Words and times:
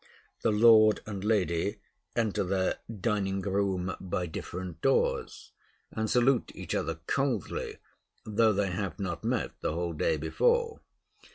The 0.41 0.49
lord 0.51 1.01
and 1.05 1.23
lady 1.23 1.77
enter 2.15 2.43
their 2.43 2.79
dining 3.01 3.39
room 3.41 3.95
by 4.01 4.25
different 4.25 4.81
doors, 4.81 5.51
and 5.91 6.09
salute 6.09 6.51
each 6.55 6.73
other 6.73 7.01
coldly, 7.05 7.77
though 8.25 8.51
they 8.51 8.71
have 8.71 8.97
not 8.99 9.23
met 9.23 9.51
the 9.61 9.73
whole 9.73 9.93
day 9.93 10.17
before. 10.17 10.79